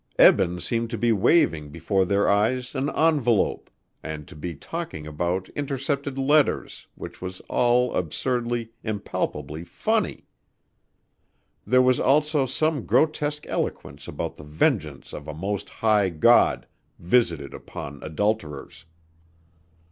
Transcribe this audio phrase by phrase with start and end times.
[0.17, 3.69] Eben seemed to be waving before their eyes an envelope
[4.01, 10.25] and to be talking about intercepted letters which was all absurdly, impalpably funny.
[11.67, 16.65] There was also some grotesque eloquence about the vengeance of a Most High God,
[16.97, 18.85] visited upon adulterers.